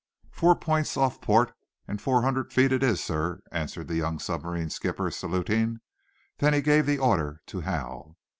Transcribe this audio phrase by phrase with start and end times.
[0.31, 1.53] "Four points off port
[1.87, 5.79] and four hundred feet it is, sir," answered the young submarine skipper, saluting.
[6.39, 8.17] Then he gave the order to Hal.